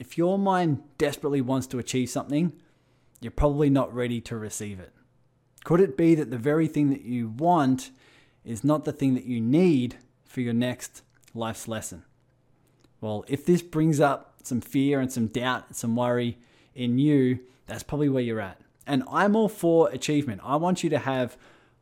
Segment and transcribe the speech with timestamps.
[0.00, 2.54] If your mind desperately wants to achieve something,
[3.20, 4.94] you're probably not ready to receive it.
[5.62, 7.90] Could it be that the very thing that you want
[8.42, 11.02] is not the thing that you need for your next
[11.34, 12.04] life's lesson?
[13.02, 16.38] Well, if this brings up some fear and some doubt and some worry
[16.74, 18.58] in you, that's probably where you're at.
[18.86, 20.40] And I'm all for achievement.
[20.42, 21.36] I want you to have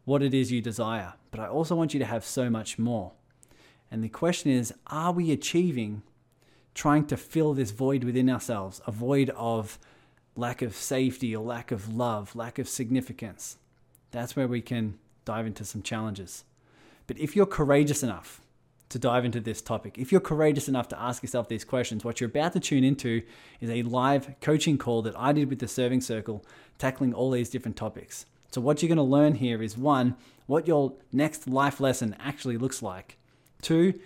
[0.05, 3.12] what it is you desire, but I also want you to have so much more.
[3.93, 6.03] And the question is are we achieving
[6.79, 9.81] trying to fill this void within ourselves, a void of
[10.36, 13.57] lack of safety or lack of love, lack of significance?
[14.13, 16.45] That's where we can dive into some challenges.
[17.09, 18.41] But if you're courageous enough
[18.91, 22.21] to dive into this topic, if you're courageous enough to ask yourself these questions, what
[22.21, 23.22] you're about to tune into
[23.61, 26.45] is a live coaching call that I did with the Serving Circle,
[26.79, 28.25] tackling all these different topics.
[28.53, 30.14] So, what you're going to learn here is one,
[30.47, 33.19] what your next life lesson actually looks like,
[33.62, 33.98] two,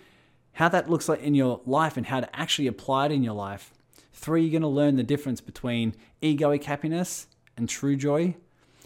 [0.53, 3.33] how that looks like in your life and how to actually apply it in your
[3.33, 3.73] life.
[4.13, 8.35] Three, you're going to learn the difference between egoic happiness and true joy.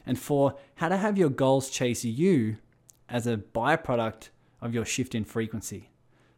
[0.06, 2.58] And four, how to have your goals chase you
[3.10, 4.30] as a byproduct
[4.62, 5.90] of your shift in frequency.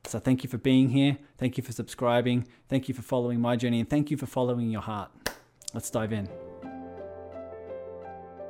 [0.06, 1.18] So, thank you for being here.
[1.38, 2.48] Thank you for subscribing.
[2.68, 3.80] Thank you for following my journey.
[3.80, 5.12] And thank you for following your heart.
[5.74, 6.28] Let's dive in.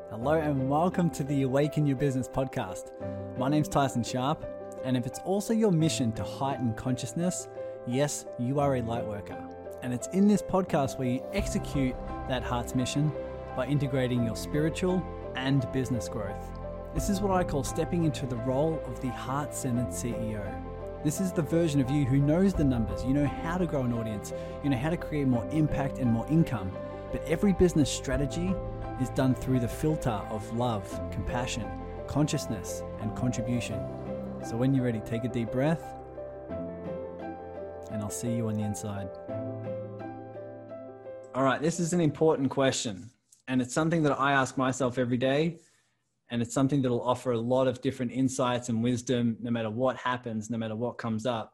[0.09, 2.91] Hello, and welcome to the Awaken Your Business podcast.
[3.37, 4.58] My name's Tyson Sharp.
[4.83, 7.47] And if it's also your mission to heighten consciousness,
[7.85, 9.37] yes, you are a light worker.
[9.81, 11.95] And it's in this podcast where you execute
[12.27, 13.11] that heart's mission
[13.55, 15.03] by integrating your spiritual
[15.35, 16.51] and business growth.
[16.93, 20.43] This is what I call stepping into the role of the heart centered CEO.
[21.03, 23.83] This is the version of you who knows the numbers, you know how to grow
[23.83, 26.71] an audience, you know how to create more impact and more income.
[27.11, 28.53] But every business strategy
[29.01, 31.65] is done through the filter of love, compassion,
[32.07, 33.79] consciousness, and contribution.
[34.41, 35.83] So when you're ready, take a deep breath,
[37.91, 39.09] and I'll see you on the inside.
[41.35, 43.11] All right, this is an important question,
[43.47, 45.59] and it's something that I ask myself every day,
[46.31, 49.69] and it's something that will offer a lot of different insights and wisdom no matter
[49.69, 51.53] what happens, no matter what comes up.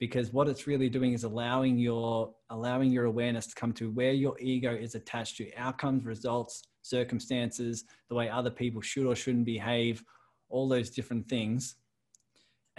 [0.00, 4.12] Because what it's really doing is allowing your allowing your awareness to come to where
[4.12, 9.44] your ego is attached to outcomes, results, circumstances, the way other people should or shouldn't
[9.44, 10.02] behave,
[10.48, 11.76] all those different things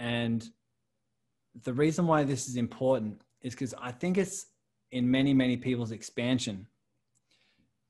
[0.00, 0.48] and
[1.62, 4.46] the reason why this is important is because I think it's
[4.90, 6.66] in many, many people's expansion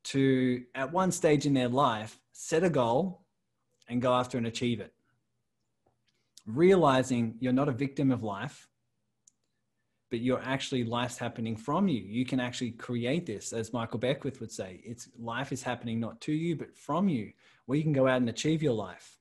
[0.04, 3.22] to, at one stage in their life, set a goal
[3.88, 4.93] and go after and achieve it.
[6.47, 8.69] Realizing you're not a victim of life,
[10.10, 12.00] but you're actually life's happening from you.
[12.00, 14.81] You can actually create this, as Michael Beckwith would say.
[14.84, 17.32] It's life is happening not to you, but from you,
[17.66, 19.20] where you can go out and achieve your life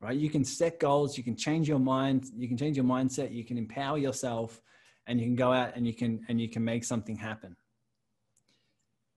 [0.00, 0.16] right?
[0.16, 3.44] You can set goals, you can change your mind, you can change your mindset, you
[3.44, 4.60] can empower yourself,
[5.06, 7.56] and you can go out and you can and you can make something happen.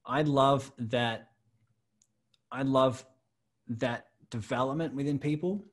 [0.06, 1.28] I love that.
[2.52, 3.06] I love
[3.68, 5.66] that development within people.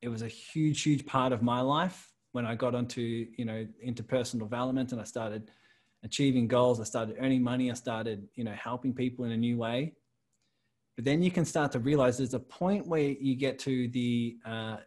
[0.00, 3.66] It was a huge, huge part of my life when I got onto you know
[3.84, 5.50] interpersonal development and I started
[6.04, 6.80] achieving goals.
[6.80, 7.70] I started earning money.
[7.70, 9.94] I started you know helping people in a new way
[10.96, 14.36] but then you can start to realize there's a point where you get to the
[14.44, 14.78] uh,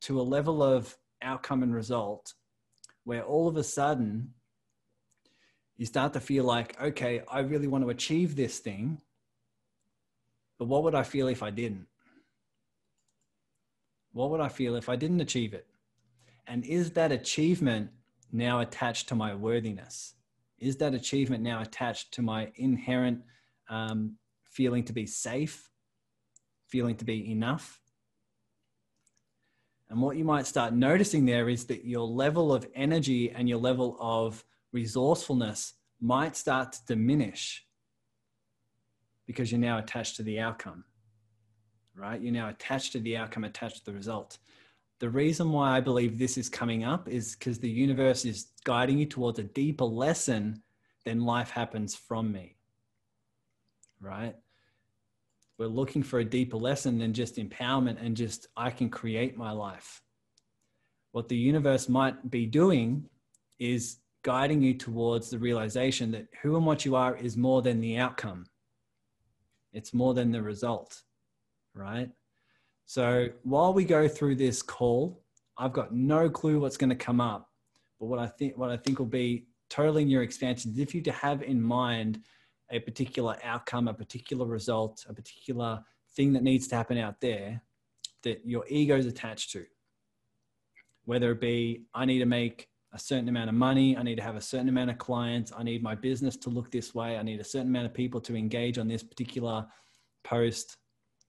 [0.00, 2.34] to a level of outcome and result
[3.04, 4.32] where all of a sudden
[5.76, 9.00] you start to feel like okay i really want to achieve this thing
[10.62, 11.88] but what would i feel if i didn't?
[14.12, 15.66] What would i feel if i didn't achieve it?
[16.46, 17.90] And is that achievement
[18.30, 20.14] now attached to my worthiness?
[20.60, 23.22] Is that achievement now attached to my inherent
[23.68, 24.18] um,
[24.52, 25.68] feeling to be safe,
[26.68, 27.80] feeling to be enough.
[29.88, 33.58] And what you might start noticing there is that your level of energy and your
[33.58, 37.64] level of resourcefulness might start to diminish
[39.26, 40.84] because you're now attached to the outcome,
[41.94, 42.20] right?
[42.20, 44.38] You're now attached to the outcome, attached to the result.
[45.00, 48.98] The reason why I believe this is coming up is because the universe is guiding
[48.98, 50.62] you towards a deeper lesson
[51.04, 52.56] than life happens from me
[54.02, 54.34] right?
[55.58, 59.52] We're looking for a deeper lesson than just empowerment and just, I can create my
[59.52, 60.02] life.
[61.12, 63.04] What the universe might be doing
[63.58, 67.80] is guiding you towards the realization that who and what you are is more than
[67.80, 68.46] the outcome,
[69.72, 71.02] it's more than the result,
[71.74, 72.10] right?
[72.86, 75.22] So while we go through this call,
[75.56, 77.48] I've got no clue what's going to come up.
[78.00, 81.00] But what I think what I think will be totally your expansion is if you
[81.02, 82.20] to have in mind
[82.72, 85.80] a particular outcome, a particular result, a particular
[86.16, 87.62] thing that needs to happen out there
[88.22, 89.64] that your ego is attached to.
[91.04, 93.96] Whether it be, I need to make a certain amount of money.
[93.96, 95.52] I need to have a certain amount of clients.
[95.56, 97.16] I need my business to look this way.
[97.18, 99.66] I need a certain amount of people to engage on this particular
[100.24, 100.76] post.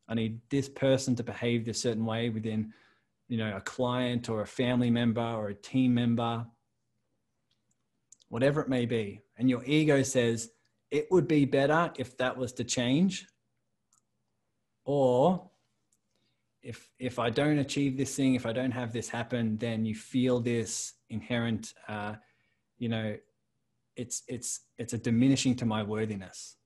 [0.07, 2.73] I need this person to behave this certain way within,
[3.27, 6.45] you know, a client or a family member or a team member,
[8.29, 9.21] whatever it may be.
[9.37, 10.51] And your ego says,
[10.93, 13.27] it would be better if that was to change.
[14.85, 15.49] Or
[16.61, 19.95] if if I don't achieve this thing, if I don't have this happen, then you
[19.95, 22.13] feel this inherent, uh,
[22.77, 23.17] you know,
[23.95, 26.57] it's it's it's a diminishing to my worthiness.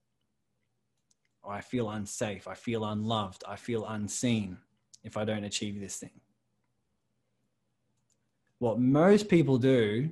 [1.41, 2.49] Or I feel unsafe.
[2.49, 3.45] I feel unloved.
[3.47, 4.57] I feel unseen
[5.05, 6.19] if I don't achieve this thing.
[8.59, 10.09] What most people do,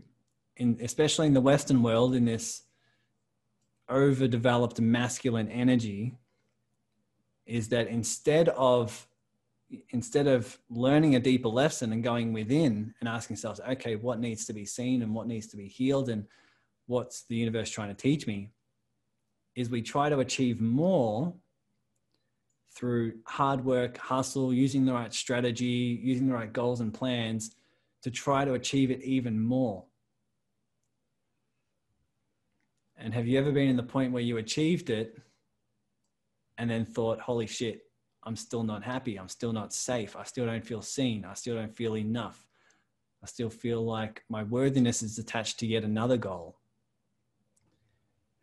[0.56, 2.64] in especially in the Western world, in this
[3.89, 6.17] overdeveloped masculine energy,
[7.45, 9.07] is that instead of
[9.89, 14.45] instead of learning a deeper lesson and going within and asking ourselves, okay, what needs
[14.45, 16.25] to be seen and what needs to be healed and
[16.85, 18.51] what's the universe trying to teach me,
[19.55, 21.33] is we try to achieve more
[22.75, 27.55] through hard work, hustle, using the right strategy, using the right goals and plans
[28.03, 29.83] to try to achieve it even more.
[32.97, 35.18] And have you ever been in the point where you achieved it
[36.57, 37.81] and then thought, holy shit,
[38.24, 39.18] I'm still not happy.
[39.18, 40.15] I'm still not safe.
[40.15, 41.25] I still don't feel seen.
[41.25, 42.47] I still don't feel enough.
[43.21, 46.57] I still feel like my worthiness is attached to yet another goal.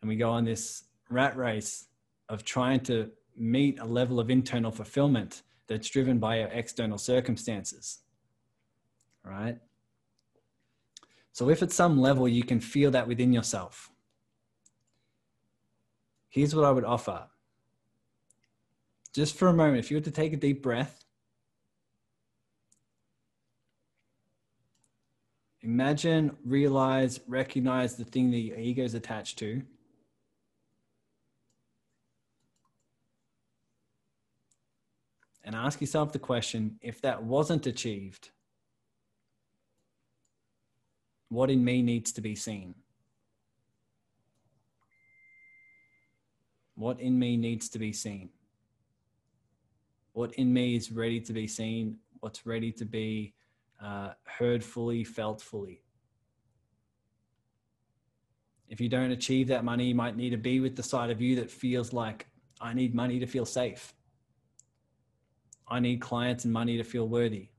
[0.01, 1.87] And we go on this rat race
[2.29, 7.99] of trying to meet a level of internal fulfillment that's driven by our external circumstances.
[9.23, 9.57] Right?
[11.31, 13.89] So, if at some level you can feel that within yourself,
[16.33, 17.27] here's what I would offer
[19.13, 21.05] just for a moment, if you were to take a deep breath,
[25.61, 29.61] imagine, realize, recognize the thing that your ego is attached to.
[35.45, 38.31] And ask yourself the question if that wasn't achieved,
[41.29, 42.73] what in me needs to be seen?
[46.83, 48.29] What in me needs to be seen?
[50.13, 53.33] what in me is ready to be seen, what's ready to be
[53.83, 55.81] uh, heard fully, felt fully.
[58.69, 61.19] If you don't achieve that money, you might need to be with the side of
[61.19, 62.27] you that feels like,
[62.61, 63.93] I need money to feel safe.
[65.67, 67.49] I need clients and money to feel worthy.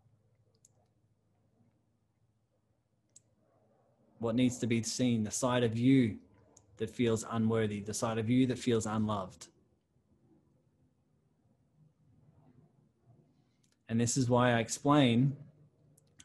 [4.18, 5.24] What needs to be seen?
[5.24, 6.18] The side of you
[6.76, 9.48] that feels unworthy, the side of you that feels unloved.
[13.88, 15.36] and this is why I explain.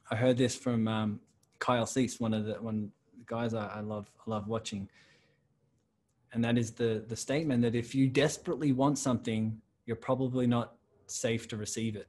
[0.10, 1.20] I heard this from um,
[1.60, 2.92] Kyle Cease, one of the one
[3.26, 4.90] guys I, I love I love watching,
[6.34, 10.78] and that is the the statement that if you desperately want something, you're probably not
[11.08, 12.08] safe to receive it.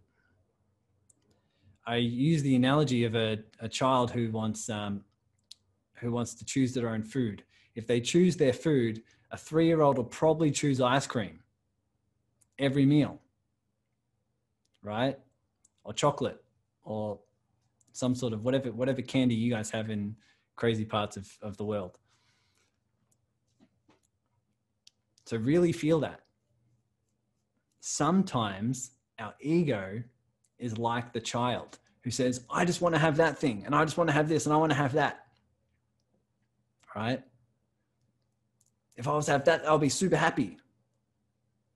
[1.87, 5.05] I use the analogy of a, a child who wants um,
[5.97, 7.43] who wants to choose their own food.
[7.75, 11.40] If they choose their food, a three year old will probably choose ice cream
[12.58, 13.20] every meal,
[14.82, 15.19] right?
[15.84, 16.43] or chocolate
[16.84, 17.19] or
[17.93, 20.14] some sort of whatever whatever candy you guys have in
[20.56, 21.99] crazy parts of, of the world.
[25.24, 26.20] So really feel that.
[27.81, 30.03] Sometimes our ego
[30.58, 33.84] is like the child who says, I just want to have that thing and I
[33.84, 35.27] just want to have this and I want to have that.
[36.94, 37.22] Right?
[39.01, 40.59] If I was to have that, I'll be super happy.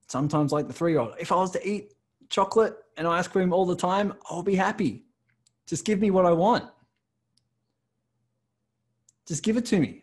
[0.09, 1.95] Sometimes like the three year old, if I was to eat
[2.29, 5.07] chocolate and ice cream all the time, I'll be happy.
[5.67, 6.65] Just give me what I want.
[9.27, 10.03] Just give it to me.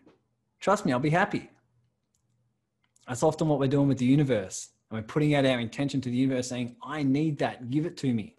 [0.60, 1.52] Trust me, I'll be happy.
[3.08, 4.70] That's often what we're doing with the universe.
[4.90, 7.70] And we're putting out our intention to the universe saying, I need that.
[7.70, 8.36] Give it to me.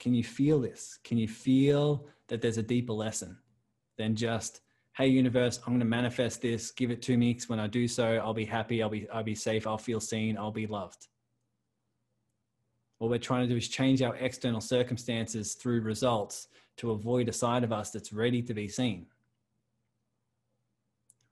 [0.00, 0.98] Can you feel this?
[1.04, 3.36] Can you feel that there's a deeper lesson
[3.98, 4.62] than just
[4.96, 6.70] hey universe i'm going to manifest this.
[6.70, 8.82] Give it to me because when i do so i'll be happy.
[8.82, 9.66] I'll be i'll be safe.
[9.66, 10.38] I'll feel seen.
[10.38, 11.08] I'll be loved.
[12.98, 17.32] What we're trying to do is change our external circumstances through results to avoid a
[17.32, 19.06] side of us that's ready to be seen.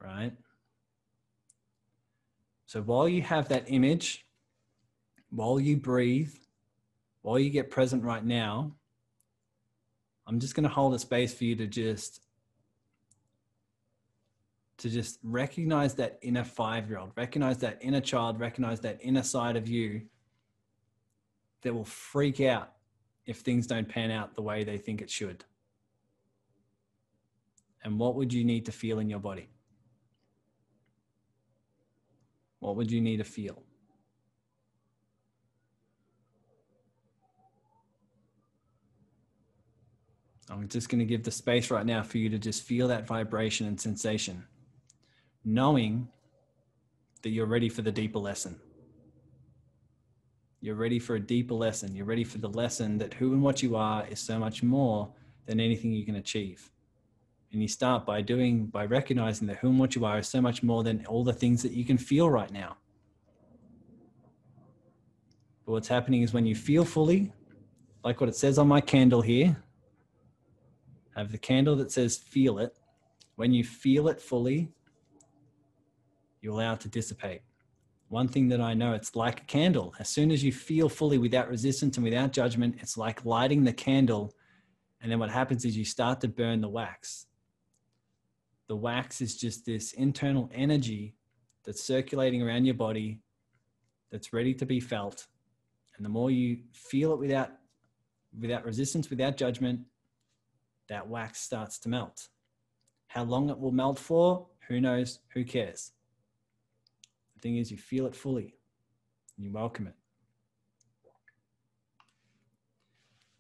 [0.03, 0.33] Right?
[2.67, 4.27] So while you have that image
[5.31, 6.35] while you breathe
[7.23, 8.73] while you get present right now
[10.27, 12.21] i'm just going to hold a space for you to just
[14.79, 19.23] to just recognize that inner five year old, recognize that inner child, recognize that inner
[19.23, 20.03] side of you
[21.63, 22.73] that will freak out
[23.27, 25.45] if things don't pan out the way they think it should?
[27.83, 29.49] And what would you need to feel in your body?
[32.61, 33.63] What would you need to feel?
[40.51, 43.07] I'm just going to give the space right now for you to just feel that
[43.07, 44.47] vibration and sensation,
[45.45, 46.09] knowing
[47.23, 48.59] that you're ready for the deeper lesson.
[50.61, 51.95] You're ready for a deeper lesson.
[51.95, 55.13] You're ready for the lesson that who and what you are is so much more
[55.47, 56.71] than anything you can achieve.
[57.53, 60.41] And you start by doing, by recognizing that who and what you are is so
[60.41, 62.77] much more than all the things that you can feel right now.
[65.65, 67.33] But what's happening is when you feel fully,
[68.03, 69.57] like what it says on my candle here,
[71.19, 72.79] Have the candle that says feel it.
[73.35, 74.71] When you feel it fully,
[76.41, 77.41] you allow it to dissipate.
[78.07, 79.93] One thing that I know, it's like a candle.
[79.99, 83.73] As soon as you feel fully without resistance and without judgment, it's like lighting the
[83.73, 84.33] candle.
[85.03, 87.27] And then what happens is you start to burn the wax.
[88.69, 91.17] The wax is just this internal energy
[91.65, 93.19] that's circulating around your body
[94.13, 95.27] that's ready to be felt.
[95.97, 97.51] And the more you feel it without
[98.39, 99.81] without resistance, without judgment,
[100.89, 102.29] that wax starts to melt.
[103.09, 105.93] How long it will melt for, who knows, who cares?
[107.35, 108.55] The thing is, you feel it fully
[109.37, 109.95] and you welcome it.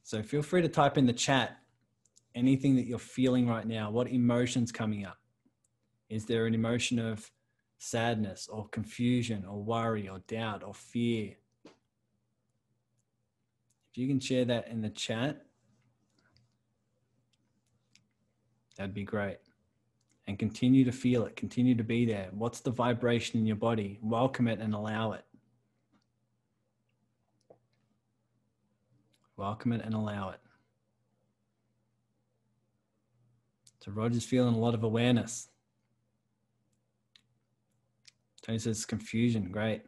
[0.02, 1.58] So feel free to type in the chat
[2.34, 3.90] anything that you're feeling right now.
[3.90, 5.18] What emotion's coming up?
[6.08, 7.30] Is there an emotion of
[7.78, 11.34] sadness or confusion or worry or doubt or fear?
[13.90, 15.44] If you can share that in the chat,
[18.78, 19.38] that'd be great
[20.28, 22.28] and continue to feel it, continue to be there.
[22.32, 23.98] What's the vibration in your body?
[24.00, 25.24] Welcome it and allow it.
[29.36, 30.40] Welcome it and allow it.
[33.84, 35.48] So Roger's feeling a lot of awareness.
[38.42, 39.50] Tony says confusion.
[39.50, 39.82] Great.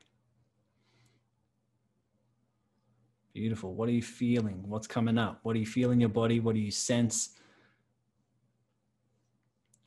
[3.35, 3.75] Beautiful.
[3.75, 4.65] What are you feeling?
[4.67, 5.41] What's coming up?
[5.43, 6.41] What do you feel in your body?
[6.41, 7.31] What do you sense?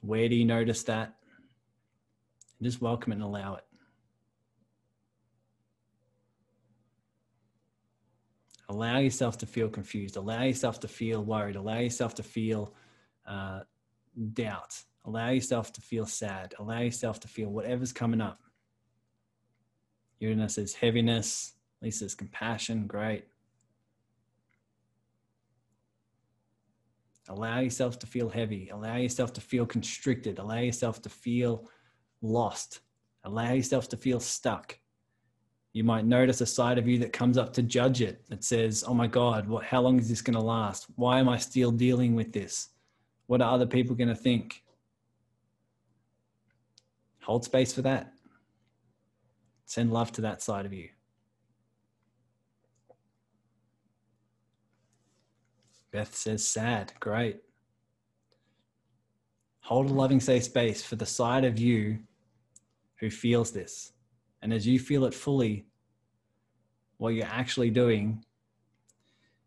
[0.03, 1.15] Where do you notice that?
[2.61, 3.63] Just welcome it and allow it.
[8.67, 10.17] Allow yourself to feel confused.
[10.17, 11.55] Allow yourself to feel worried.
[11.55, 12.73] Allow yourself to feel
[13.25, 13.61] uh,
[14.33, 14.83] doubt.
[15.05, 16.53] Allow yourself to feel sad.
[16.59, 18.41] Allow yourself to feel whatever's coming up.
[20.19, 21.53] Uranus is heaviness.
[21.81, 22.87] Lisa says compassion.
[22.87, 23.25] Great.
[27.29, 28.69] Allow yourself to feel heavy.
[28.69, 30.39] Allow yourself to feel constricted.
[30.39, 31.69] Allow yourself to feel
[32.21, 32.81] lost.
[33.23, 34.77] Allow yourself to feel stuck.
[35.71, 38.27] You might notice a side of you that comes up to judge it.
[38.27, 39.63] That says, "Oh my God, what?
[39.63, 40.85] How long is this going to last?
[40.95, 42.69] Why am I still dealing with this?
[43.27, 44.63] What are other people going to think?"
[47.23, 48.13] Hold space for that.
[49.65, 50.89] Send love to that side of you.
[55.93, 56.91] Beth says sad.
[56.99, 57.37] Great.
[59.61, 61.99] Hold a loving, safe space for the side of you
[62.99, 63.93] who feels this.
[64.41, 65.67] And as you feel it fully,
[66.97, 68.25] what you're actually doing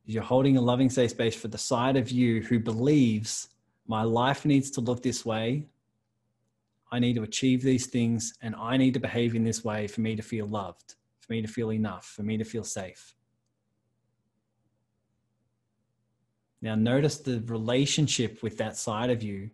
[0.07, 3.49] is you're holding a loving, safe space for the side of you who believes
[3.89, 5.67] my life needs to look this way.
[6.93, 10.01] I need to achieve these things and I need to behave in this way for
[10.01, 13.16] me to feel loved, for me to feel enough, for me to feel safe.
[16.67, 19.51] Now, notice the relationship with that side of you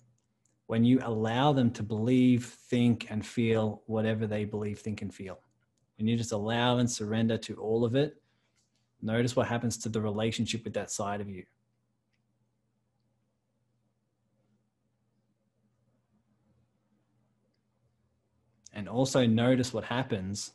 [0.67, 5.39] when you allow them to believe, think, and feel whatever they believe, think, and feel.
[5.99, 8.17] When you just allow and surrender to all of it,
[9.03, 11.45] notice what happens to the relationship with that side of you.
[18.73, 20.53] And also notice what happens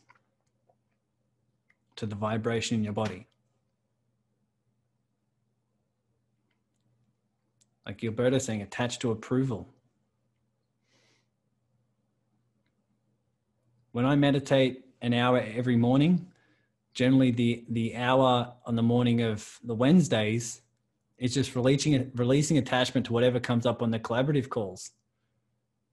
[1.97, 3.27] to the vibration in your body.
[7.87, 9.69] Like Gilberto saying, attached to approval.
[13.93, 16.27] When I meditate an hour every morning,
[16.93, 20.61] generally the the hour on the morning of the Wednesdays
[21.17, 24.91] is just releasing releasing attachment to whatever comes up on the collaborative calls.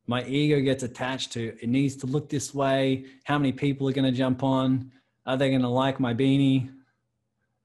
[0.06, 3.04] My ego gets attached to it needs to look this way.
[3.22, 4.90] How many people are going to jump on?
[5.24, 6.70] Are they going to like my beanie?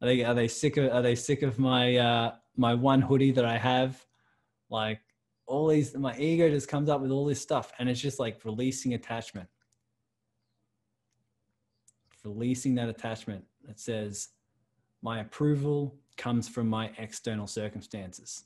[0.02, 3.32] Are they are they sick of are they sick of my uh, my one hoodie
[3.32, 4.06] that I have?
[4.70, 5.00] Like
[5.46, 8.40] all these my ego just comes up with all this stuff and it's just like
[8.46, 9.50] releasing attachment
[12.24, 14.30] releasing that attachment that says
[15.02, 18.44] my approval comes from my external circumstances.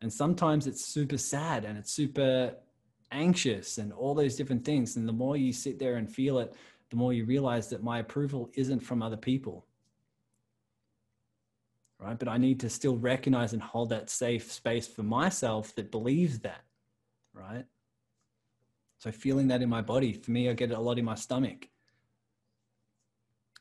[0.00, 2.54] And sometimes it's super sad and it's super
[3.10, 4.96] anxious and all those different things.
[4.96, 6.54] And the more you sit there and feel it,
[6.90, 9.66] the more you realize that my approval isn't from other people.
[12.00, 12.18] Right.
[12.18, 16.38] But I need to still recognize and hold that safe space for myself that believes
[16.40, 16.62] that.
[17.32, 17.64] Right.
[18.98, 21.14] So feeling that in my body, for me, I get it a lot in my
[21.14, 21.68] stomach.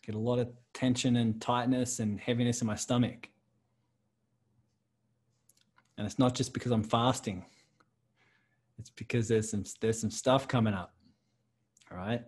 [0.04, 3.30] Get a lot of tension and tightness and heaviness in my stomach.
[5.98, 7.44] And it's not just because I'm fasting.
[8.80, 10.94] It's because there's some there's some stuff coming up.
[11.92, 12.24] All right.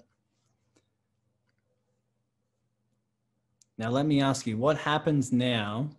[3.78, 5.90] Now let me ask you, what happens now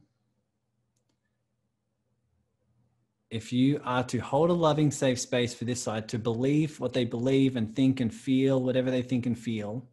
[3.31, 6.93] if you are to hold a loving, safe space for this side to believe what
[6.93, 9.87] they believe and think and feel, whatever they think and feel,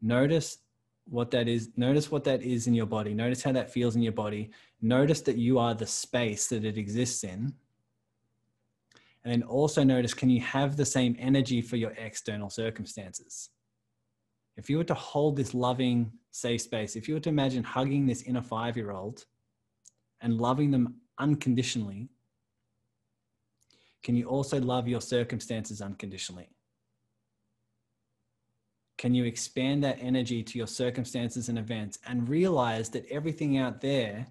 [0.00, 0.58] notice
[1.06, 1.70] what that is.
[1.76, 3.12] Notice what that is in your body.
[3.12, 4.50] Notice how that feels in your body.
[4.80, 7.52] Notice that you are the space that it exists in.
[9.24, 13.50] And then also notice can you have the same energy for your external circumstances?
[14.56, 18.06] If you were to hold this loving, safe space, if you were to imagine hugging
[18.06, 19.24] this inner five year old
[20.20, 22.08] and loving them unconditionally,
[24.02, 26.50] can you also love your circumstances unconditionally?
[28.98, 33.80] Can you expand that energy to your circumstances and events and realize that everything out
[33.80, 34.26] there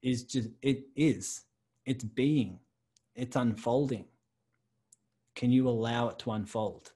[0.00, 1.42] is just, it is,
[1.84, 2.58] it's being,
[3.14, 4.04] it's unfolding.
[5.34, 6.92] Can you allow it to unfold?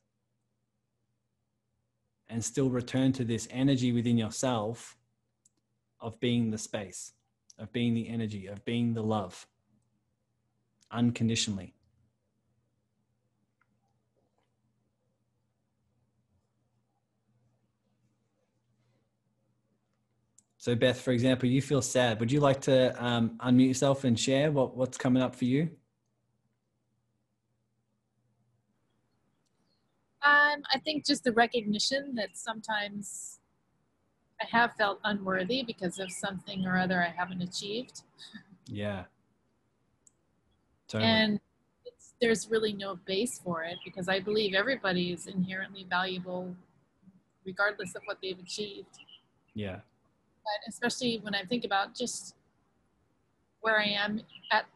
[2.28, 4.96] And still return to this energy within yourself
[6.00, 7.12] of being the space
[7.58, 9.46] of being the energy, of being the love
[10.90, 11.74] unconditionally.
[20.58, 22.18] So, Beth, for example, you feel sad.
[22.18, 25.70] Would you like to um, unmute yourself and share what, what's coming up for you?
[30.24, 33.38] Um, I think just the recognition that sometimes
[34.40, 38.02] I have felt unworthy because of something or other I haven't achieved.
[38.66, 39.04] Yeah.
[40.88, 41.10] Totally.
[41.10, 41.40] And
[42.20, 46.54] there's really no base for it because I believe everybody is inherently valuable
[47.44, 48.98] regardless of what they've achieved.
[49.54, 49.76] Yeah.
[49.76, 52.34] But especially when I think about just
[53.60, 54.20] where I am
[54.52, 54.66] at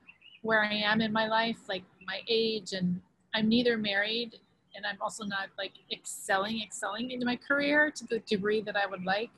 [0.43, 3.01] where I am in my life, like my age and
[3.35, 4.39] I'm neither married
[4.75, 8.87] and I'm also not like excelling, excelling into my career to the degree that I
[8.87, 9.31] would like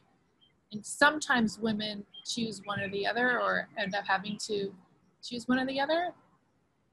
[0.72, 4.72] and sometimes women choose one or the other or end up having to
[5.22, 6.12] choose one or the other.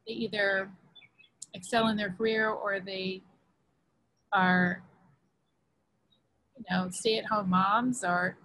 [0.06, 0.70] They either
[1.54, 3.22] excel in their career or they
[4.34, 4.84] are
[6.58, 8.38] you know stay-at-home moms or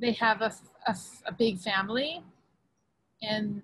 [0.00, 0.52] they have a,
[0.86, 2.22] a, a big family.
[3.22, 3.62] And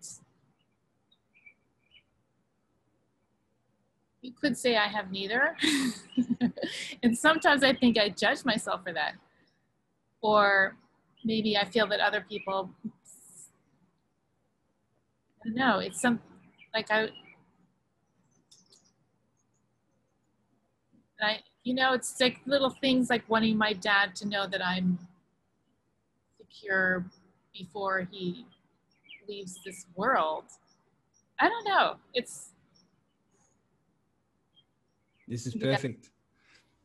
[4.31, 5.57] you could say I have neither.
[7.03, 9.15] and sometimes I think I judge myself for that.
[10.23, 10.77] Or
[11.25, 12.71] maybe I feel that other people,
[15.45, 16.21] I don't know, it's some,
[16.73, 17.09] like I,
[21.21, 24.99] I, you know, it's like little things like wanting my dad to know that I'm
[26.39, 27.05] secure
[27.53, 28.47] before he
[29.29, 30.45] leaves this world.
[31.41, 31.97] I don't know.
[32.15, 32.51] It's
[35.31, 36.11] this is perfect.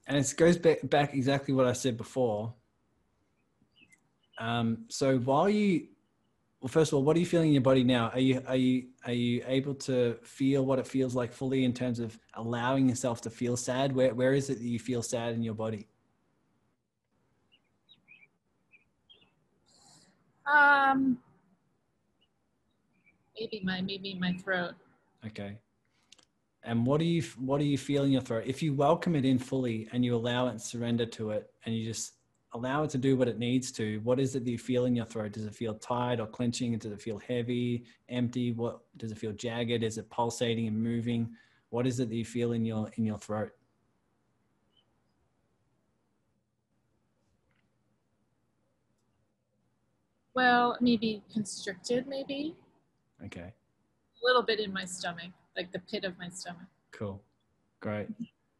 [0.07, 0.15] Yeah.
[0.15, 2.53] And it goes back, back exactly what I said before.
[4.37, 5.87] Um, so while you,
[6.61, 8.09] well, first of all, what are you feeling in your body now?
[8.09, 11.73] Are you are you are you able to feel what it feels like fully in
[11.73, 13.95] terms of allowing yourself to feel sad?
[13.95, 15.87] Where where is it that you feel sad in your body?
[20.45, 21.17] Um,
[23.39, 24.73] maybe my maybe my throat.
[25.25, 25.57] Okay
[26.65, 28.43] and what do you what do you feel in your throat?
[28.45, 31.75] If you welcome it in fully and you allow it and surrender to it and
[31.75, 32.13] you just
[32.53, 34.95] allow it to do what it needs to what is it that you feel in
[34.95, 35.33] your throat?
[35.33, 36.77] Does it feel tight or clenching?
[36.77, 38.51] Does it feel heavy empty?
[38.51, 39.83] What does it feel jagged?
[39.83, 41.29] Is it pulsating and moving?
[41.69, 43.51] What is it that you feel in your in your throat?
[50.33, 52.55] Well maybe constricted maybe.
[53.23, 53.53] Okay.
[54.21, 56.67] A little bit in my stomach like the pit of my stomach.
[56.91, 57.21] Cool.
[57.79, 58.07] Great.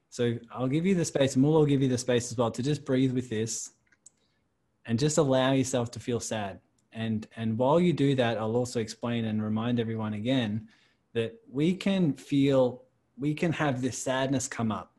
[0.10, 2.51] So I'll give you the space, and we'll all give you the space as well
[2.51, 3.71] to just breathe with this
[4.86, 6.60] and just allow yourself to feel sad.
[6.93, 10.69] And, and while you do that, I'll also explain and remind everyone again
[11.13, 12.84] that we can feel,
[13.17, 14.93] we can have this sadness come up.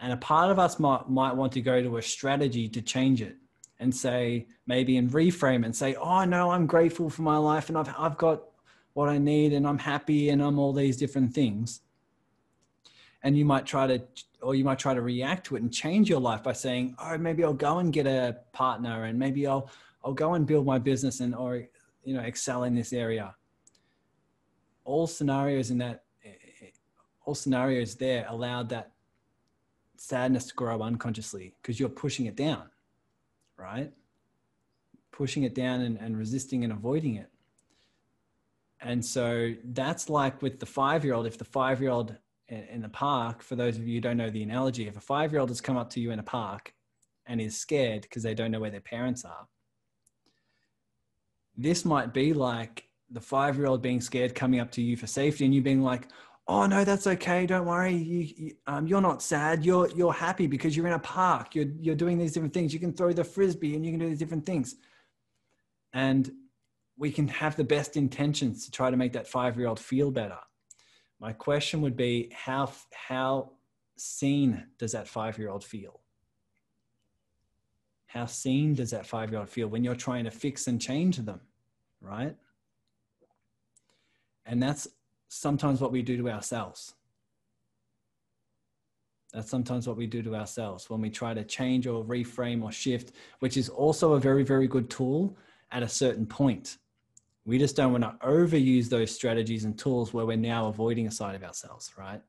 [0.00, 3.20] And a part of us might, might want to go to a strategy to change
[3.20, 3.36] it
[3.80, 7.76] and say, maybe and reframe and say, oh, no, I'm grateful for my life and
[7.76, 8.44] I've, I've got
[8.94, 11.80] what I need and I'm happy and I'm all these different things.
[13.22, 14.02] And you might try to,
[14.40, 17.18] or you might try to react to it and change your life by saying, oh,
[17.18, 19.70] maybe I'll go and get a partner and maybe I'll,
[20.04, 21.66] I'll go and build my business and, or,
[22.04, 23.34] you know, excel in this area.
[24.84, 26.70] All scenarios in that, eh, eh, eh,
[27.24, 28.92] all scenarios there allowed that
[29.96, 32.68] sadness to grow unconsciously because you're pushing it down,
[33.56, 33.90] right?
[35.10, 37.30] Pushing it down and, and resisting and avoiding it.
[38.84, 42.14] And so that's like with the five year old, if the five year old
[42.48, 45.32] in the park, for those of you who don't know the analogy, if a five
[45.32, 46.74] year old has come up to you in a park
[47.26, 49.48] and is scared because they don't know where their parents are,
[51.56, 55.06] this might be like the five year old being scared coming up to you for
[55.06, 56.08] safety and you being like,
[56.46, 57.94] oh no that's okay don't worry.
[57.94, 59.64] You, you, um, you're not sad.
[59.64, 61.54] You're you're happy because you're in a park.
[61.54, 62.74] You're you're doing these different things.
[62.74, 64.76] You can throw the frisbee and you can do these different things.
[65.94, 66.30] And
[66.96, 70.10] we can have the best intentions to try to make that five year old feel
[70.10, 70.38] better
[71.20, 73.50] my question would be how how
[73.96, 76.00] seen does that five year old feel
[78.06, 81.16] how seen does that five year old feel when you're trying to fix and change
[81.18, 81.40] them
[82.00, 82.36] right
[84.46, 84.88] and that's
[85.28, 86.94] sometimes what we do to ourselves.
[89.32, 92.70] That's sometimes what we do to ourselves when we try to change or reframe or
[92.70, 95.36] shift, which is also a very, very good tool
[95.72, 96.78] at a certain point.
[97.46, 101.10] We just don't want to overuse those strategies and tools where we're now avoiding a
[101.10, 102.22] side of ourselves, right?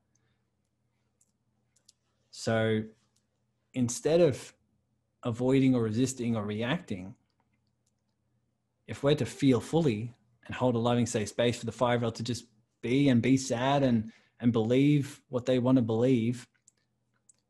[2.30, 2.82] So
[3.72, 4.52] instead of
[5.22, 7.14] avoiding or resisting or reacting,
[8.86, 10.14] if we're to feel fully
[10.46, 12.44] and hold a loving, safe space for the five year old to just
[12.82, 16.46] be and be sad and and believe what they want to believe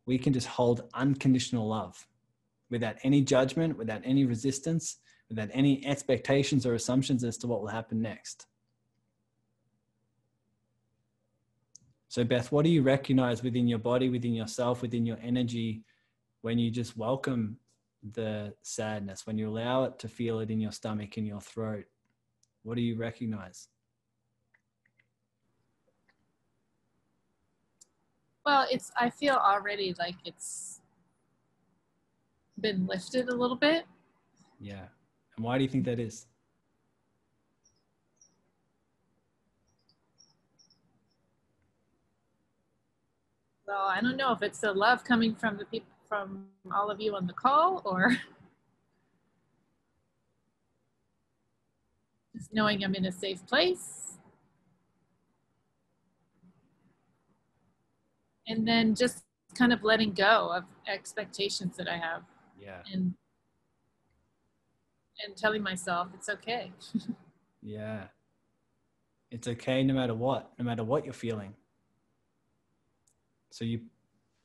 [0.06, 2.06] we can just hold unconditional love
[2.70, 4.98] without any judgment without any resistance
[5.28, 8.46] without any expectations or assumptions as to what will happen next
[12.08, 15.82] so beth what do you recognize within your body within yourself within your energy
[16.42, 17.56] when you just welcome
[18.12, 21.84] the sadness when you allow it to feel it in your stomach in your throat
[22.62, 23.68] what do you recognize
[28.46, 30.80] Well, it's I feel already like it's
[32.60, 33.86] been lifted a little bit.
[34.60, 34.86] Yeah.
[35.36, 36.26] And why do you think that is?
[43.66, 47.00] Well, I don't know if it's the love coming from the people from all of
[47.00, 48.10] you on the call or
[52.36, 54.06] just knowing I'm in a safe place.
[58.46, 62.22] and then just kind of letting go of expectations that I have.
[62.60, 62.82] Yeah.
[62.92, 63.14] And
[65.24, 66.72] and telling myself it's okay.
[67.62, 68.04] yeah.
[69.30, 71.54] It's okay no matter what, no matter what you're feeling.
[73.50, 73.80] So you're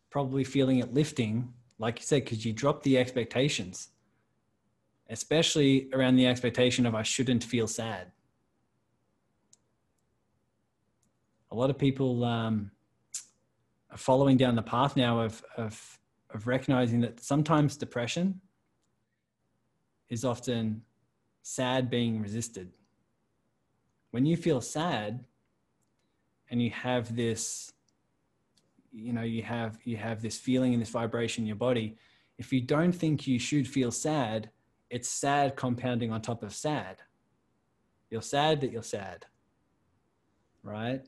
[0.09, 3.89] probably feeling it lifting, like you said, because you dropped the expectations,
[5.09, 8.11] especially around the expectation of I shouldn't feel sad.
[11.51, 12.71] A lot of people um,
[13.91, 15.99] are following down the path now of, of,
[16.33, 18.39] of recognizing that sometimes depression
[20.11, 20.83] is often
[21.41, 22.71] sad being resisted.
[24.11, 25.25] When you feel sad
[26.51, 27.71] and you have this,
[28.91, 31.97] you know, you have, you have this feeling and this vibration in your body,
[32.37, 34.51] if you don't think you should feel sad,
[34.91, 36.97] it's sad compounding on top of sad.
[38.11, 39.25] You're sad that you're sad,
[40.61, 41.01] right?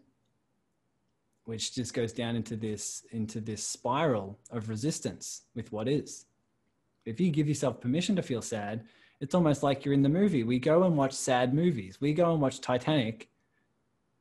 [1.45, 6.25] which just goes down into this into this spiral of resistance with what is
[7.05, 8.83] if you give yourself permission to feel sad
[9.23, 10.43] it's almost like you're in the movie.
[10.43, 12.01] We go and watch sad movies.
[12.01, 13.29] We go and watch titanic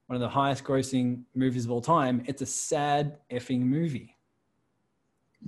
[0.07, 2.23] one of the highest grossing movies of all time.
[2.27, 4.17] It's a sad effing movie.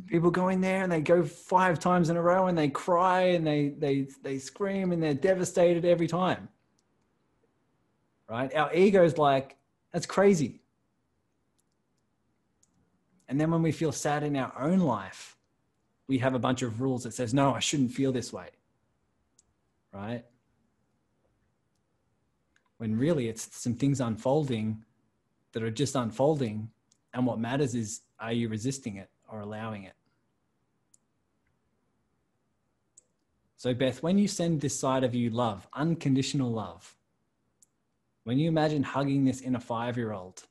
[0.07, 3.20] People go in there and they go five times in a row and they cry
[3.35, 6.49] and they they they scream and they're devastated every time.
[8.29, 8.53] Right?
[8.57, 9.57] Our ego's like
[9.92, 10.62] that's crazy.
[13.29, 15.34] And then when we feel sad in our own life,
[16.07, 18.49] we have a bunch of rules that says, no, I shouldn't feel this way.
[19.93, 20.25] Right?
[22.79, 24.85] When really it's some things unfolding
[25.53, 26.71] that are just unfolding.
[27.14, 29.95] And what matters is, are you resisting it or allowing it?
[33.57, 36.97] So, Beth, when you send this side of you love, unconditional love,
[38.25, 40.43] when you imagine hugging this inner five year old,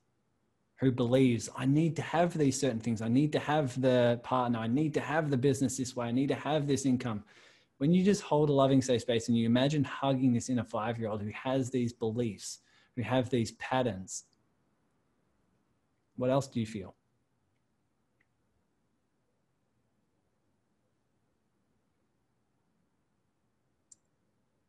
[0.84, 3.02] who believes I need to have these certain things.
[3.02, 4.60] I need to have the partner.
[4.60, 6.08] I need to have the business this way.
[6.08, 7.24] I need to have this income.
[7.78, 11.00] When you just hold a loving safe space and you imagine hugging this inner five
[11.00, 12.60] year old who has these beliefs,
[12.96, 14.26] who have these patterns,
[16.16, 16.96] what else do you feel?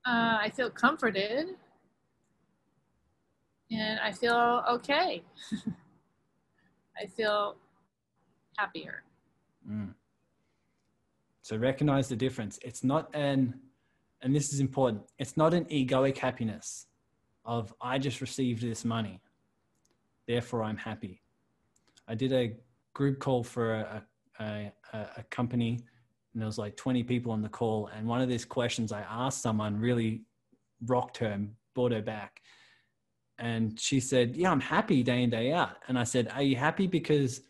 [0.06, 1.48] Uh, I feel comforted
[3.70, 5.22] and I feel okay.
[7.00, 7.56] I feel
[8.56, 9.02] happier.
[9.68, 9.94] Mm.
[11.42, 12.58] So recognize the difference.
[12.62, 13.54] It's not an,
[14.22, 16.86] and this is important, it's not an egoic happiness
[17.44, 19.20] of I just received this money,
[20.26, 21.20] therefore I'm happy.
[22.08, 22.54] I did a
[22.94, 24.02] group call for a,
[24.40, 25.80] a, a, company
[26.32, 27.88] and there was like 20 people on the call.
[27.94, 30.22] And one of these questions I asked someone really
[30.86, 32.40] rocked her and brought her back.
[33.38, 35.76] And she said, Yeah, I'm happy day in, day out.
[35.88, 37.40] And I said, Are you happy because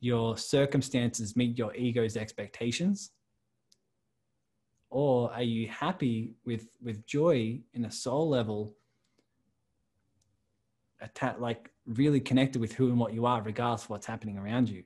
[0.00, 3.10] your circumstances meet your ego's expectations?
[4.90, 8.74] Or are you happy with, with joy in a soul level,
[11.00, 14.68] atta- like really connected with who and what you are, regardless of what's happening around
[14.68, 14.82] you?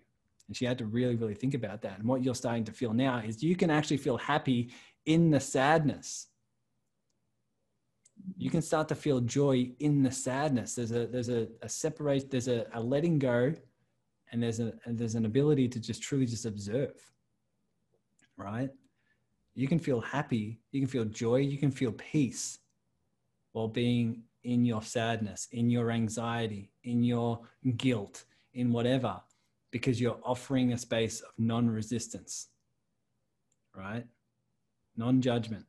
[0.49, 1.99] And she had to really, really think about that.
[1.99, 4.71] And what you're starting to feel now is you can actually feel happy
[5.07, 6.29] in the sadness.
[8.37, 10.75] You can start to feel joy in the sadness.
[10.75, 13.55] There's a there's a, a separate, there's a, a letting go,
[14.31, 16.95] and there's a and there's an ability to just truly just observe.
[18.37, 18.71] Right?
[19.55, 22.59] You can feel happy, you can feel joy, you can feel peace
[23.53, 27.41] while being in your sadness, in your anxiety, in your
[27.77, 29.21] guilt, in whatever
[29.73, 32.49] because you're offering a space of non resistance,
[33.75, 34.05] right?
[34.97, 35.65] Non judgment.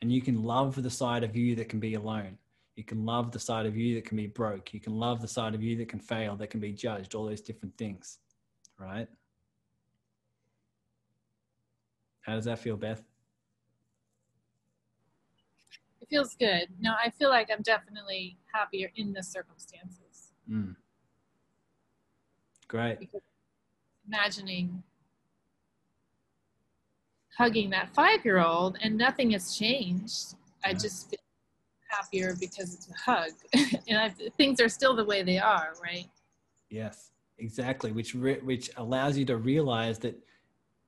[0.00, 2.38] And you can love the side of you that can be alone.
[2.76, 4.72] You can love the side of you that can be broke.
[4.72, 7.26] You can love the side of you that can fail, that can be judged, all
[7.26, 8.18] those different things,
[8.78, 9.08] right?
[12.20, 13.02] How does that feel, Beth?
[16.00, 16.68] It feels good.
[16.78, 20.32] No, I feel like I'm definitely happier in the circumstances.
[20.48, 20.76] Mm.
[22.68, 23.00] Great.
[23.00, 23.22] Because
[24.06, 24.82] imagining
[27.38, 30.34] hugging that five year old and nothing has changed.
[30.64, 31.18] I just feel
[31.88, 33.30] happier because it's a hug.
[33.88, 36.08] and I, things are still the way they are, right?
[36.68, 37.92] Yes, exactly.
[37.92, 40.18] Which, re- which allows you to realize that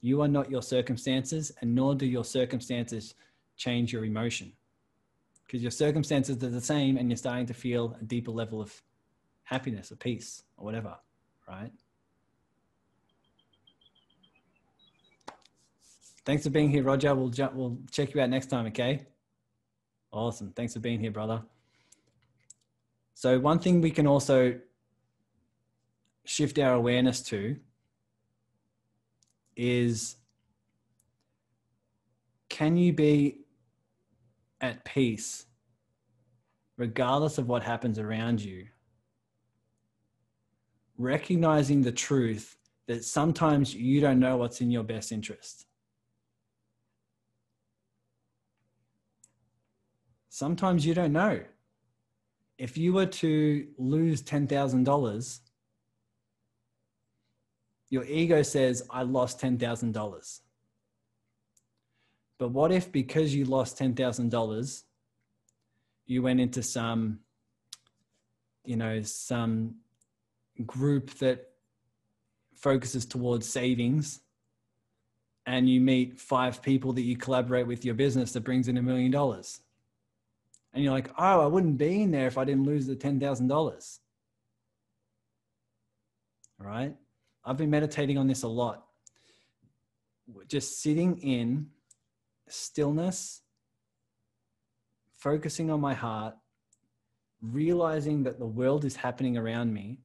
[0.00, 3.14] you are not your circumstances and nor do your circumstances
[3.56, 4.52] change your emotion
[5.46, 8.82] because your circumstances are the same and you're starting to feel a deeper level of
[9.44, 10.96] happiness or peace or whatever
[11.50, 11.72] right?
[16.24, 17.14] Thanks for being here, Roger.
[17.14, 19.06] We'll, ju- we'll check you out next time, okay?
[20.12, 20.52] Awesome.
[20.52, 21.42] Thanks for being here, brother.
[23.14, 24.59] So, one thing we can also
[26.24, 27.56] shift our awareness to
[29.56, 30.16] is
[32.48, 33.40] can you be
[34.61, 35.46] at peace
[36.76, 38.66] regardless of what happens around you
[41.00, 42.56] recognizing the truth
[42.87, 45.66] that sometimes you don't know what's in your best interest.
[50.40, 51.38] Sometimes you don't know.
[52.57, 55.40] If you were to lose $10,000,
[57.90, 60.40] your ego says, I lost $10,000.
[62.38, 64.83] But what if because you lost $10,000,
[66.07, 67.18] you went into some,
[68.64, 69.74] you know, some
[70.64, 71.50] group that
[72.55, 74.20] focuses towards savings
[75.44, 78.83] and you meet five people that you collaborate with your business that brings in a
[78.83, 79.61] million dollars
[80.72, 83.98] and you're like oh i wouldn't be in there if i didn't lose the $10000
[86.61, 86.94] right?
[87.44, 88.85] I've been meditating on this a lot.
[90.46, 91.66] Just sitting in
[92.48, 93.42] stillness
[95.16, 96.35] focusing on my heart
[97.42, 100.00] realizing that the world is happening around me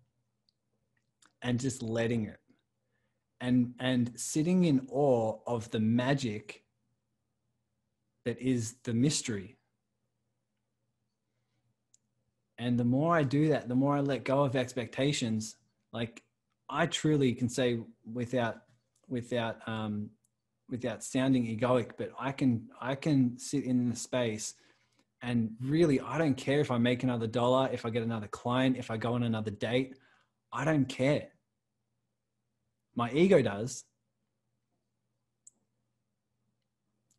[1.42, 2.40] and just letting it.
[3.42, 6.64] And and sitting in awe of the magic
[8.24, 9.55] that is the mystery
[12.58, 15.56] and the more i do that the more i let go of expectations
[15.94, 16.24] like
[16.70, 17.80] i truly can say
[18.14, 18.58] without
[19.08, 20.10] without um
[20.70, 24.56] without sounding egoic but i can i can sit in the space
[25.22, 28.78] and really i don't care if i make another dollar if i get another client
[28.78, 29.96] if i go on another date
[30.52, 31.30] i don't care
[32.96, 33.84] my ego does.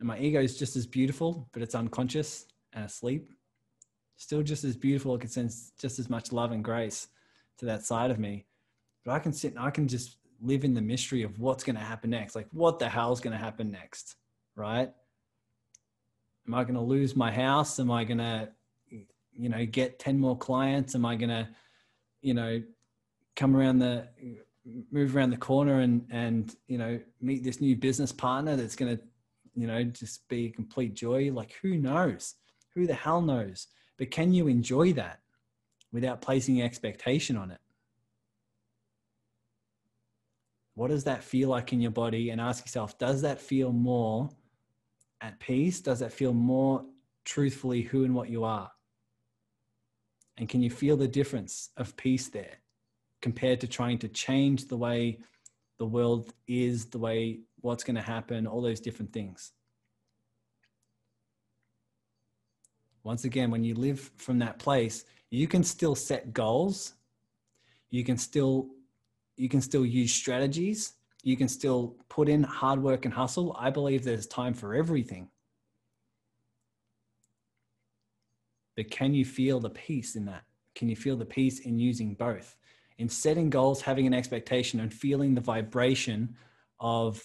[0.00, 3.28] And my ego is just as beautiful, but it's unconscious and asleep.
[4.16, 5.14] Still just as beautiful.
[5.14, 7.08] It can sense just as much love and grace,
[7.58, 8.46] to that side of me.
[9.04, 11.76] But I can sit and I can just live in the mystery of what's going
[11.76, 12.34] to happen next.
[12.34, 14.16] Like, what the hell's going to happen next?
[14.54, 14.90] Right?
[16.46, 17.78] Am I going to lose my house?
[17.78, 18.48] Am I going to,
[19.32, 20.94] you know, get 10 more clients?
[20.94, 21.48] Am I going to,
[22.22, 22.62] you know,
[23.34, 24.08] come around the,
[24.90, 28.96] move around the corner and, and, you know, meet this new business partner that's going
[28.96, 29.02] to,
[29.54, 31.30] you know, just be complete joy?
[31.32, 32.34] Like, who knows?
[32.74, 33.68] Who the hell knows?
[33.98, 35.20] But can you enjoy that
[35.92, 37.60] without placing expectation on it?
[40.74, 42.30] What does that feel like in your body?
[42.30, 44.28] And ask yourself, does that feel more
[45.22, 45.80] at peace?
[45.80, 46.84] Does that feel more
[47.24, 48.70] truthfully who and what you are?
[50.36, 52.58] And can you feel the difference of peace there
[53.22, 55.20] compared to trying to change the way
[55.78, 59.52] the world is, the way what's going to happen, all those different things?
[63.06, 66.94] Once again, when you live from that place, you can still set goals.
[67.88, 68.70] You can still
[69.36, 70.94] you can still use strategies.
[71.22, 73.54] You can still put in hard work and hustle.
[73.56, 75.28] I believe there's time for everything.
[78.76, 80.42] But can you feel the peace in that?
[80.74, 82.56] Can you feel the peace in using both?
[82.98, 86.34] In setting goals, having an expectation, and feeling the vibration
[86.80, 87.22] of,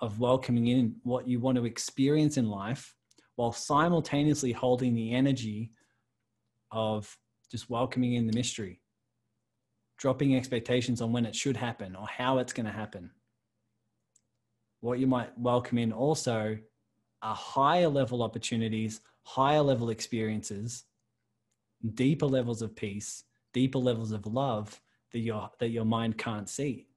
[0.00, 2.96] of welcoming in what you want to experience in life
[3.40, 5.70] while simultaneously holding the energy
[6.72, 7.16] of
[7.50, 8.82] just welcoming in the mystery
[9.96, 13.10] dropping expectations on when it should happen or how it's going to happen.
[14.80, 16.58] What you might welcome in also
[17.22, 20.84] are higher level opportunities, higher level experiences,
[21.94, 23.24] deeper levels of peace,
[23.54, 26.88] deeper levels of love that your that your mind can't see.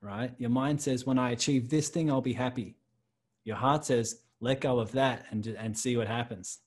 [0.00, 0.32] Right?
[0.38, 2.76] Your mind says, when I achieve this thing, I'll be happy.
[3.44, 6.58] Your heart says, let go of that and, and see what happens.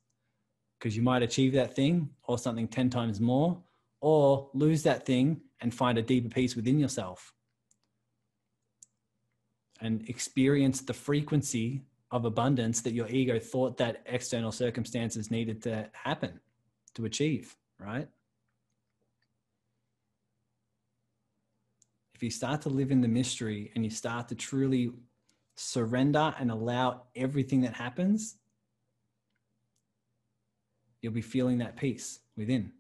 [0.80, 3.62] Because you might achieve that thing or something 10 times more,
[4.02, 7.34] or lose that thing and find a deeper peace within yourself
[9.82, 11.82] and experience the frequency
[12.12, 16.40] of abundance that your ego thought that external circumstances needed to happen
[16.94, 18.08] to achieve, right?
[22.14, 24.92] If you start to live in the mystery and you start to truly
[25.62, 28.38] surrender and allow everything that happens,
[31.02, 32.72] you'll be feeling that peace within.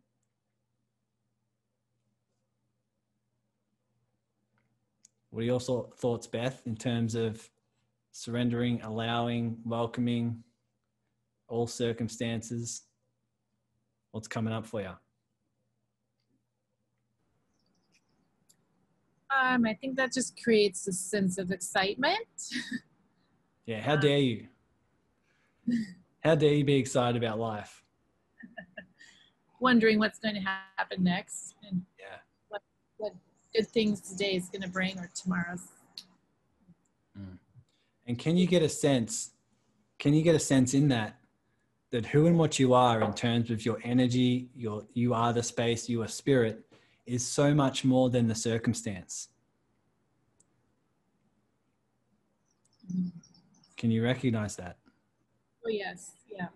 [5.29, 7.49] What are your thoughts, Beth, in terms of
[8.11, 10.43] surrendering, allowing, welcoming
[11.47, 12.81] all circumstances?
[14.11, 14.91] What's coming up for you?
[19.31, 22.27] Um, I think that just creates a sense of excitement.
[23.65, 24.47] yeah, how dare you?
[26.23, 27.83] How dare you be excited about life?
[29.59, 31.55] Wondering what's going to happen next.
[31.67, 32.17] And yeah.
[32.49, 32.61] What,
[32.97, 33.13] what
[33.55, 35.67] good things today is going to bring or tomorrow's.
[37.19, 37.39] Mm.
[38.05, 39.31] And can you get a sense?
[39.97, 41.17] Can you get a sense in that
[41.91, 45.43] that who and what you are in terms of your energy, your you are the
[45.43, 46.65] space, you are spirit,
[47.11, 49.27] is so much more than the circumstance.
[53.75, 54.77] Can you recognize that?
[55.65, 56.47] Oh yes, yeah.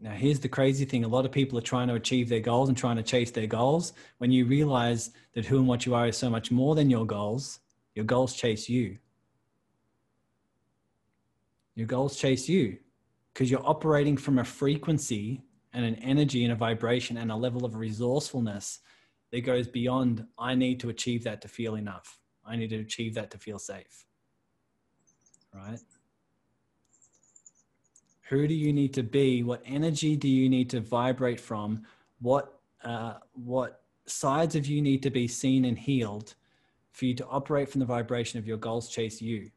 [0.00, 2.68] Now, here's the crazy thing a lot of people are trying to achieve their goals
[2.68, 3.94] and trying to chase their goals.
[4.18, 7.06] When you realize that who and what you are is so much more than your
[7.06, 7.60] goals,
[7.94, 8.98] your goals chase you.
[11.74, 12.78] Your goals chase you
[13.32, 17.64] because you're operating from a frequency and an energy and a vibration and a level
[17.64, 18.80] of resourcefulness
[19.30, 22.18] that goes beyond, I need to achieve that to feel enough.
[22.44, 24.06] I need to achieve that to feel safe.
[25.54, 25.80] Right?
[28.28, 31.82] who do you need to be what energy do you need to vibrate from
[32.20, 36.34] what uh, what sides of you need to be seen and healed
[36.92, 39.50] for you to operate from the vibration of your goals chase you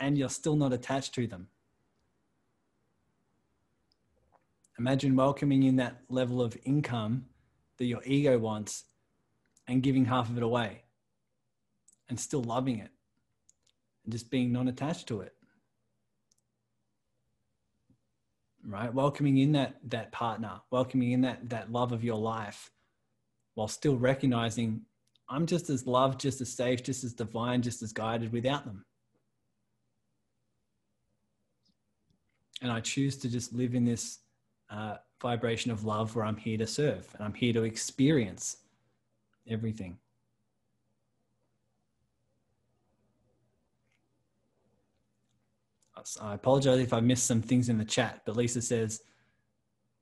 [0.00, 1.48] and you're still not attached to them
[4.78, 7.24] imagine welcoming in that level of income
[7.78, 8.84] that your ego wants
[9.68, 10.82] and giving half of it away
[12.08, 12.90] and still loving it
[14.04, 15.36] and just being non-attached to it
[18.66, 18.92] right?
[18.92, 22.70] Welcoming in that that partner welcoming in that that love of your life
[23.54, 24.82] while still recognizing
[25.28, 28.84] i'm just as loved just as safe just as divine just as guided without them.
[32.60, 34.18] And i choose to just live in this
[34.70, 38.58] uh, vibration of love where i'm here to serve and i'm here to experience
[39.48, 39.98] everything
[46.20, 49.00] I apologize if I missed some things in the chat, but Lisa says,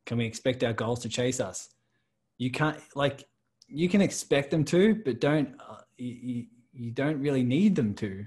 [0.05, 1.75] can we expect our goals to chase us?
[2.39, 3.25] you can't like
[3.69, 8.27] you can expect them to, but don't uh, you, you don't really need them to.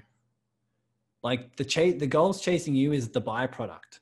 [1.22, 4.00] Like the chase, the goals chasing you is the byproduct.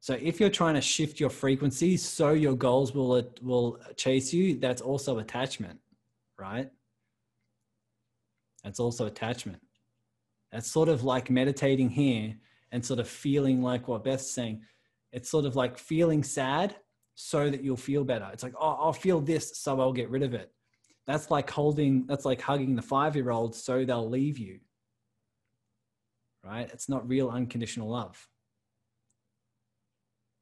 [0.00, 4.58] So if you're trying to shift your frequency so your goals will will chase you,
[4.58, 5.78] that's also attachment,
[6.38, 6.70] right?
[8.64, 9.60] That's also attachment.
[10.52, 12.36] That's sort of like meditating here
[12.72, 14.62] and sort of feeling like what Beth's saying.
[15.12, 16.76] It's sort of like feeling sad
[17.14, 18.28] so that you'll feel better.
[18.32, 20.52] It's like, oh, I'll feel this, so I'll get rid of it.
[21.06, 24.60] That's like holding, that's like hugging the five year old so they'll leave you.
[26.44, 26.68] Right?
[26.72, 28.28] It's not real unconditional love.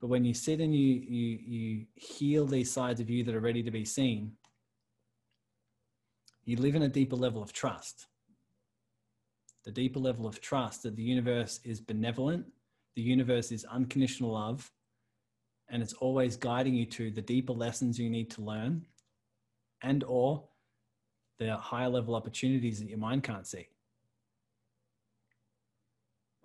[0.00, 3.40] But when you sit and you, you, you heal these sides of you that are
[3.40, 4.32] ready to be seen,
[6.44, 8.06] you live in a deeper level of trust.
[9.64, 12.46] The deeper level of trust that the universe is benevolent,
[12.94, 14.70] the universe is unconditional love,
[15.68, 18.86] and it's always guiding you to the deeper lessons you need to learn
[19.82, 20.44] and or
[21.38, 23.68] the higher level opportunities that your mind can't see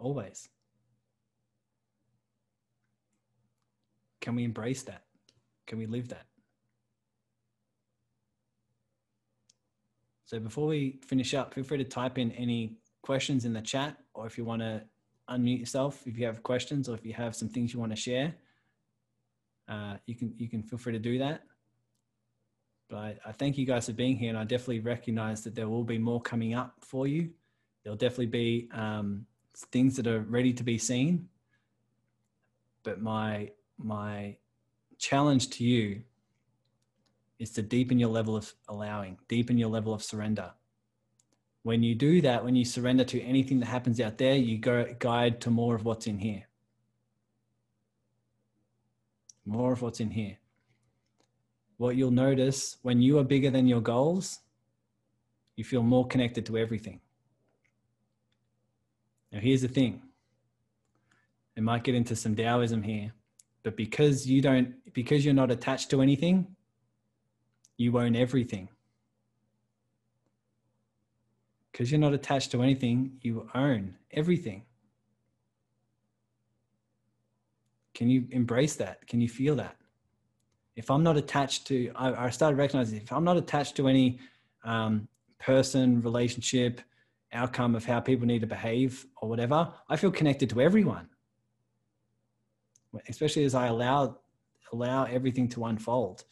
[0.01, 0.49] always
[4.21, 5.03] can we embrace that
[5.67, 6.25] can we live that
[10.25, 13.97] so before we finish up feel free to type in any questions in the chat
[14.13, 14.81] or if you want to
[15.29, 17.95] unmute yourself if you have questions or if you have some things you want to
[17.95, 18.33] share
[19.71, 21.43] uh, you can you can feel free to do that.
[22.89, 25.69] But I, I, thank you guys for being here, and I definitely recognize that there
[25.69, 27.29] will be more coming up for you.
[27.83, 29.25] There'll definitely be um,
[29.71, 31.29] things that are ready to be seen.
[32.83, 33.51] But my
[33.83, 34.37] my
[34.97, 36.03] challenge to you
[37.39, 40.51] is to deepen your level of allowing, deepen your level of surrender.
[41.63, 44.95] When you do that, when you surrender to anything that happens out there, you go
[44.99, 46.45] guide to more of what's in here
[49.45, 50.37] more of what's in here.
[51.77, 54.39] What you'll notice when you are bigger than your goals,
[55.55, 56.99] you feel more connected to everything.
[59.31, 60.01] Now, here's the thing
[61.55, 63.13] it might get into some Taoism here,
[63.63, 66.55] but because you don't, because you're not attached to anything,
[67.77, 68.69] you own everything.
[71.71, 74.63] Because you're not attached to anything, you own everything.
[77.93, 79.07] Can you embrace that?
[79.07, 79.75] Can you feel that?
[80.75, 84.19] If I'm not attached to, I, I started recognizing if I'm not attached to any
[84.63, 85.07] um,
[85.39, 86.81] person, relationship,
[87.33, 91.07] outcome of how people need to behave or whatever, I feel connected to everyone.
[93.07, 94.17] Especially as I allow
[94.73, 96.23] allow everything to unfold,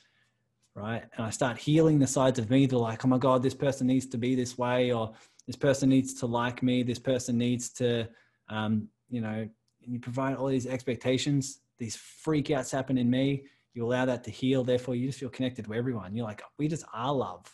[0.75, 1.03] right?
[1.15, 3.53] And I start healing the sides of me that are like, oh my God, this
[3.53, 5.13] person needs to be this way, or
[5.45, 8.07] this person needs to like me, this person needs to,
[8.49, 9.47] um, you know,
[9.81, 13.43] you provide all these expectations, these freakouts happen in me,
[13.73, 14.63] you allow that to heal.
[14.63, 16.15] Therefore, you just feel connected to everyone.
[16.15, 17.45] You're like, we just are love,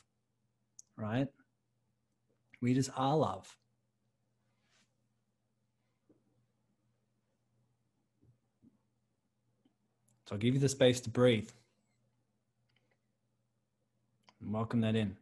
[0.97, 1.27] right?
[2.61, 3.55] We just are love.
[10.27, 11.49] So I'll give you the space to breathe.
[14.41, 15.17] And welcome that in.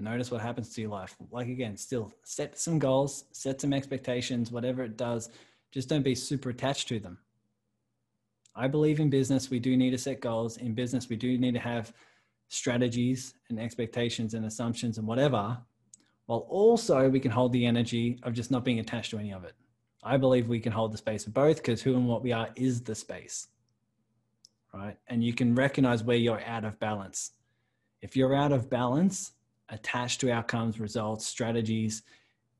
[0.00, 1.14] notice what happens to your life.
[1.30, 5.30] Like again, still set some goals, set some expectations, whatever it does.
[5.72, 7.18] Just don't be super attached to them.
[8.54, 10.56] I believe in business, we do need to set goals.
[10.56, 11.92] In business, we do need to have
[12.48, 15.56] strategies and expectations and assumptions and whatever,
[16.26, 19.44] while also we can hold the energy of just not being attached to any of
[19.44, 19.54] it.
[20.02, 22.48] I believe we can hold the space of both because who and what we are
[22.56, 23.48] is the space,
[24.72, 24.96] right?
[25.08, 27.32] And you can recognize where you're out of balance.
[28.00, 29.32] If you're out of balance,
[29.68, 32.02] attached to outcomes, results, strategies.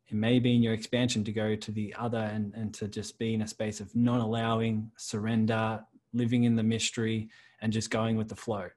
[0.09, 3.19] It may be in your expansion to go to the other and, and to just
[3.19, 7.29] be in a space of non allowing, surrender, living in the mystery,
[7.61, 8.69] and just going with the flow.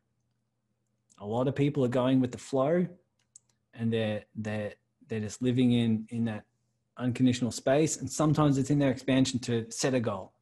[1.20, 2.88] A lot of people are going with the flow
[3.74, 4.74] and they're they're
[5.08, 6.46] they're just living in in that
[6.98, 7.98] unconditional space.
[7.98, 10.34] And sometimes it's in their expansion to set a goal,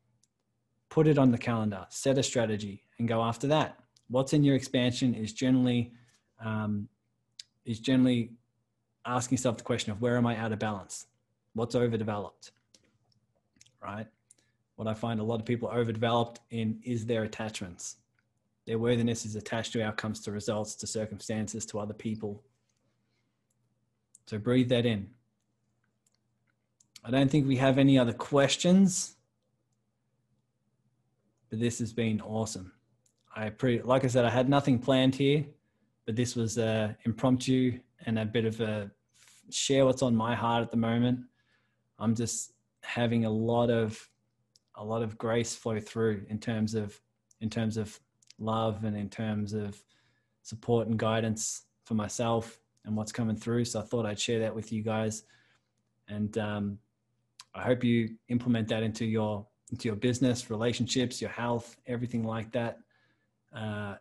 [0.89, 3.79] put it on the calendar, set a strategy, and go after that.
[4.09, 5.93] What's in your expansion is generally
[6.43, 6.89] um,
[7.65, 8.31] is generally
[9.05, 11.05] asking yourself the question of where am I out of balance?
[11.53, 12.51] What's overdeveloped?
[13.81, 14.07] Right?
[14.75, 17.97] What I find a lot of people are overdeveloped in is their attachments.
[18.65, 22.43] Their worthiness is attached to outcomes, to results, to circumstances, to other people.
[24.27, 25.09] So breathe that in.
[27.03, 29.15] I don't think we have any other questions,
[31.49, 32.71] but this has been awesome.
[33.35, 33.51] I
[33.83, 35.45] like I said, I had nothing planned here
[36.05, 38.89] but this was uh, impromptu and a bit of a
[39.49, 41.19] share what's on my heart at the moment.
[41.99, 43.97] I'm just having a lot of
[44.75, 46.99] a lot of grace flow through in terms of
[47.41, 47.99] in terms of
[48.39, 49.81] love and in terms of
[50.43, 53.65] support and guidance for myself and what's coming through.
[53.65, 55.23] So I thought I'd share that with you guys,
[56.07, 56.79] and um,
[57.53, 62.51] I hope you implement that into your into your business, relationships, your health, everything like
[62.51, 62.79] that.
[63.55, 63.95] Uh,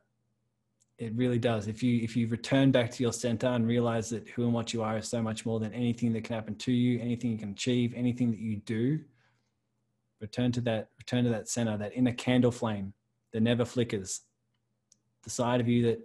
[0.99, 1.67] it really does.
[1.67, 4.73] If you if you return back to your center and realize that who and what
[4.73, 7.39] you are is so much more than anything that can happen to you, anything you
[7.39, 9.01] can achieve, anything that you do.
[10.21, 10.89] Return to that.
[10.99, 12.93] Return to that center, that inner candle flame
[13.33, 14.21] that never flickers.
[15.23, 16.01] The side of you that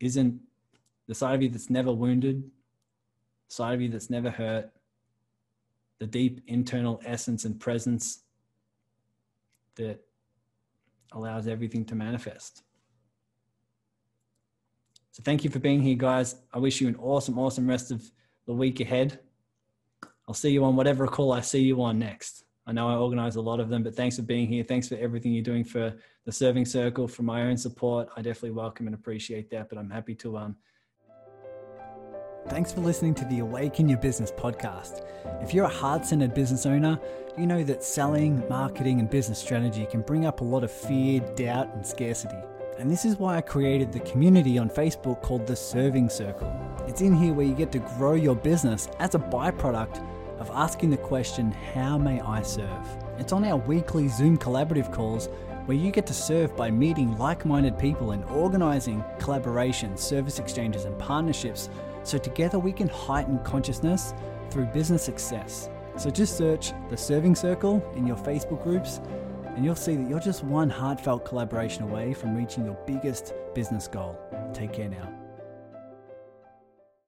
[0.00, 0.40] isn't
[1.08, 2.42] the side of you that's never wounded,
[3.48, 4.70] the side of you that's never hurt,
[5.98, 8.22] the deep internal essence and presence
[9.76, 10.00] that
[11.12, 12.62] allows everything to manifest.
[15.12, 16.36] So thank you for being here, guys.
[16.52, 18.08] I wish you an awesome, awesome rest of
[18.46, 19.18] the week ahead.
[20.28, 22.44] I'll see you on whatever call I see you on next.
[22.66, 24.62] I know I organize a lot of them, but thanks for being here.
[24.62, 25.94] Thanks for everything you're doing for
[26.26, 28.10] the serving circle, for my own support.
[28.14, 30.56] I definitely welcome and appreciate that, but I'm happy to um
[32.48, 35.04] Thanks for listening to the Awaken Your Business podcast.
[35.42, 36.98] If you're a heart centered business owner,
[37.36, 41.20] you know that selling, marketing, and business strategy can bring up a lot of fear,
[41.36, 42.38] doubt, and scarcity.
[42.78, 46.50] And this is why I created the community on Facebook called the Serving Circle.
[46.88, 50.02] It's in here where you get to grow your business as a byproduct
[50.38, 52.88] of asking the question, How may I serve?
[53.18, 55.28] It's on our weekly Zoom collaborative calls
[55.66, 60.86] where you get to serve by meeting like minded people and organizing collaborations, service exchanges,
[60.86, 61.68] and partnerships
[62.08, 64.14] so together we can heighten consciousness
[64.50, 65.68] through business success.
[65.96, 69.00] So just search the Serving Circle in your Facebook groups
[69.56, 73.88] and you'll see that you're just one heartfelt collaboration away from reaching your biggest business
[73.88, 74.18] goal.
[74.54, 75.17] Take care now.